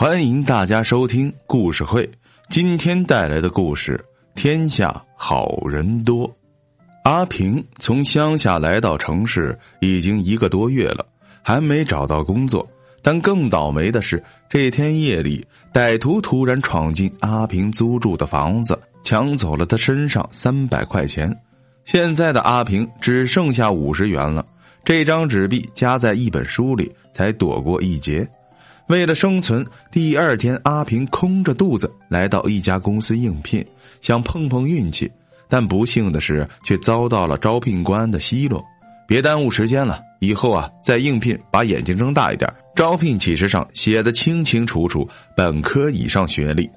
[0.00, 2.08] 欢迎大家收听故事会。
[2.50, 3.98] 今天带来的故事：
[4.36, 6.32] 天下好人多。
[7.02, 11.04] 阿平从乡下来到城市已经一个多月了，
[11.42, 12.64] 还没找到工作。
[13.02, 21.36] 但更倒霉的是，这天夜里，歹徒突然闯进阿平租住的房子，抢走了他身上三百块钱。
[21.84, 24.46] 现在的阿平只剩下五十元了，
[24.84, 28.24] 这张纸币夹在一本书里，才躲过一劫。
[28.88, 33.64] 为了生存，第二天阿平空着肚子来到一家公司应聘，
[34.00, 35.10] 想碰碰运气，
[35.46, 38.64] 但不幸的是却遭到了招聘官的奚落。
[39.06, 42.50] 别耽误时间了，以后啊再应聘，把眼睛睁大一点。
[42.74, 46.68] 招聘启事上写的清清楚楚，本科以上学历。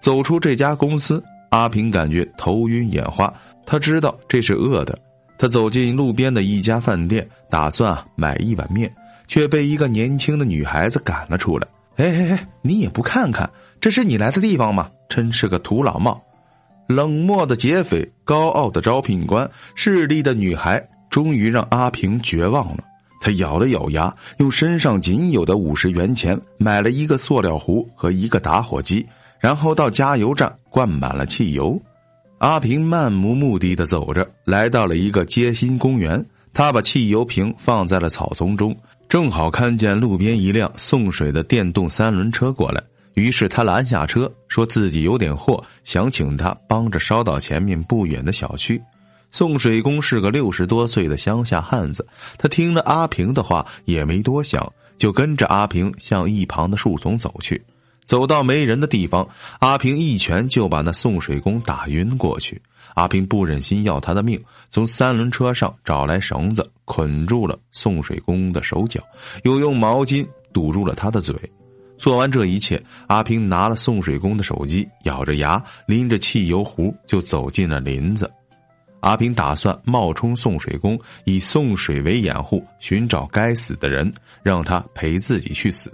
[0.00, 3.32] 走出这家公司，阿平感觉头晕眼花，
[3.66, 4.98] 他知道这是饿的。
[5.38, 8.90] 他走进路边的一家饭店，打算啊买一碗面。
[9.26, 11.66] 却被一个年轻的女孩子赶了出来。
[11.96, 14.90] 哎哎哎，你也不看看，这是你来的地方吗？
[15.08, 16.22] 真是个土老帽！
[16.88, 22.84] 冷漠的劫匪，高傲的招聘官，势利的女孩，终于让阿平绝望了。
[23.20, 29.04] 他咬了咬牙，用身上仅有的五十元钱买了一个塑料壶和一个打火机，
[29.40, 31.80] 然后到加油站灌满了汽油。
[32.38, 36.24] 阿平漫无目的的走着，来到了一个街心公园。
[36.52, 38.76] 他把汽油瓶放在了草丛中。
[39.08, 42.82] 正好看见路边一辆送水的电动三轮车过来，
[43.14, 48.82] 于是他拦下车，说自己有点货，想请他帮着捎到前面不远的小区。
[49.30, 57.62] 送水工是个六十多岁的乡下汉子，他听了阿平的话也没多想，就跟着阿平向一旁的树丛走去。
[58.04, 59.28] 走到没人的地方，
[59.60, 62.60] 阿平一拳就把那送水工打晕过去。
[62.96, 69.02] 阿平不忍心要他的命，从三轮车上找来绳子捆住了送水工的手脚，
[69.44, 71.34] 又用毛巾堵住了他的嘴。
[71.98, 78.30] 做完这一切，阿平拿了送水工的手机，咬着牙拎着汽油壶就走进了林子。
[79.00, 84.10] 阿平打算冒充送水工，以送水为掩护，寻找该死的人，
[84.42, 85.92] 让他陪自己去死。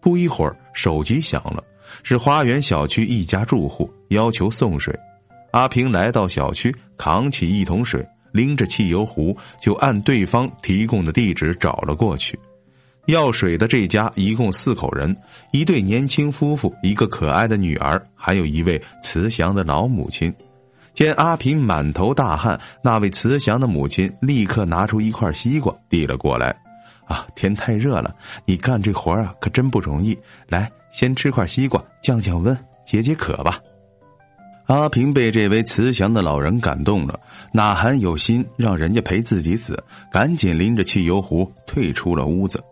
[0.00, 1.62] 不一会儿，手机响了，
[2.02, 4.92] 是花园小区一家住户要求送水。
[5.52, 12.38] 阿平来到小区，扛起一桶水，拎着汽油壶，就按对方提供的地址找了过去。
[13.06, 15.16] 要水的这家一共四口人，
[15.52, 20.32] 一对年轻夫妇，一个可爱的女儿，还有一位慈祥的老母亲。
[20.92, 26.54] 见阿平满头大汗，那位慈祥的母亲立刻拿出一块西瓜递了过来。
[27.06, 30.16] 啊，天太热了，你干这活啊可真不容易。
[30.48, 33.58] 来，先吃块西瓜降降温，解解渴吧。
[34.70, 37.18] 阿平被这位慈祥的老人感动了，
[37.50, 39.76] 哪还有心让人家陪自己死？
[40.12, 42.62] 赶紧拎着汽油壶退出了屋子。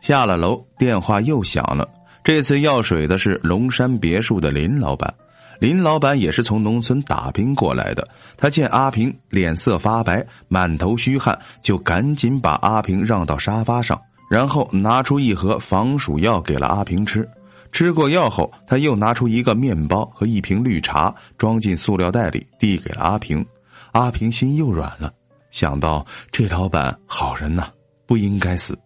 [0.00, 1.86] 下了楼，电话又响了。
[2.24, 5.12] 这次要水的是龙山别墅的林老板。
[5.60, 8.08] 林老板也是从农村打拼过来的。
[8.38, 17.28] 他见阿平脸色发白，满头虚汗，就赶紧把阿平让到沙发上，然后拿出一盒防暑药给了阿平吃。
[17.72, 23.44] 吃过药后，他又拿出一个面包和一瓶绿茶，装进塑料袋里，递给了阿平。
[23.92, 25.12] 阿平心又软了，
[25.50, 27.68] 想到这老板好人呐，
[28.06, 28.78] 不应该死。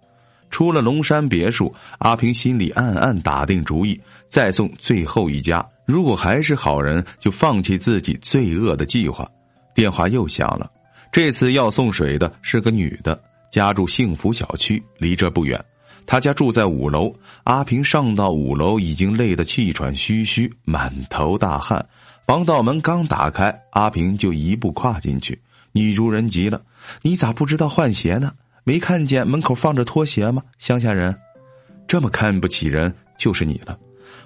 [0.50, 5.68] 出了龙山别墅，阿平心里暗暗打定主意，再送最后一家。
[5.84, 9.28] 如果还是好人，就放弃自己罪恶的计划。
[9.74, 10.70] 电话又响了，
[11.12, 13.20] 这次要送水的是个女的，
[13.50, 15.62] 家住幸福小区，离这不远。
[16.06, 17.12] 他家住在五楼，
[17.44, 21.84] 阿平上到五楼已经累得气喘吁吁，满头大汗。
[22.26, 25.38] 防盗门刚打开，阿平就一步跨进去。
[25.72, 26.62] 女主人急了
[27.02, 28.32] ：“你咋不知道换鞋呢？
[28.64, 30.42] 没看见门口放着拖鞋吗？
[30.58, 31.14] 乡下人，
[31.86, 33.78] 这么看不起人，就是你了。”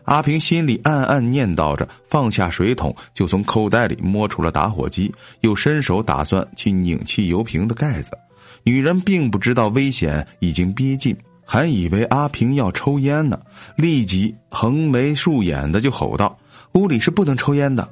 [0.05, 8.13] 阿平心里暗暗念叨着，放下水桶，就从口袋里摸出了打火机，又伸手打算去拧汽油瓶的盖子。
[8.63, 11.17] 女人并不知道危险已经逼近。
[11.53, 13.37] 还以为阿平要抽烟呢，
[13.75, 16.39] 立即横眉竖眼的就吼道
[16.75, 17.89] ：“屋里是不能抽烟的！”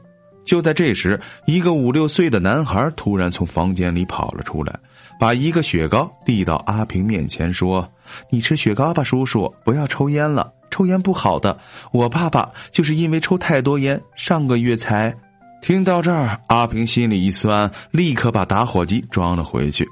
[0.47, 4.79] 就在这时，一个五六岁的男孩突然从房间里跑了出来，
[5.19, 7.85] 把一个雪糕递到阿平面前，说
[8.31, 11.59] ：“你吃雪糕吧，叔叔，不要抽烟了，抽烟不好的。
[11.91, 15.13] 我爸爸就是因为抽太多烟，上个月才……”
[15.61, 19.85] 听到这儿，阿平心里一酸，立刻把打火机装了回去。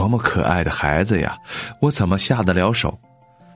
[0.00, 1.36] 多么可爱的孩子呀！
[1.78, 2.98] 我怎么下得了手？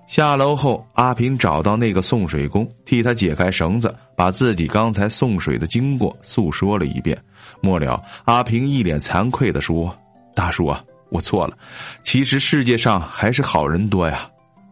[0.07, 7.17] 下楼后，阿平找到那个送水工，替他解开绳子，把自己刚才送水的经过诉说了一遍。
[7.63, 9.97] 末了，阿平一脸惭愧的说
[10.37, 11.57] ：“大叔啊，我错了。
[12.03, 14.29] 其实世界上还是好人多呀。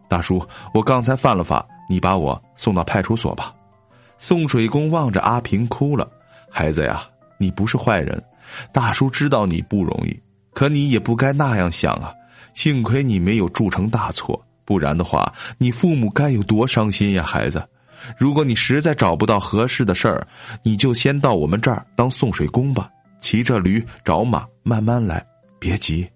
[0.07, 0.45] 大叔，
[0.75, 3.51] 我刚才犯了法，你把我送到派出所吧。
[4.19, 6.07] 送水工望着阿平哭了，
[6.51, 7.01] 孩子呀，
[7.39, 8.23] 你不是坏人，
[8.71, 10.15] 大叔知道你不容易，
[10.53, 12.13] 可你也不该那样想啊。
[12.53, 17.67] 幸亏你没有铸成大错，不然的话，你父母该有多伤心呀，孩子。
[18.17, 20.27] 如果你实在找不到合适的事儿，
[20.61, 25.25] 你就先到我们这儿当送水工吧，骑着驴找马，慢慢来，
[25.57, 26.07] 别急。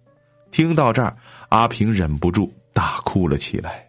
[0.51, 1.15] 听到这儿，
[1.49, 3.86] 阿平忍不住大哭了起来。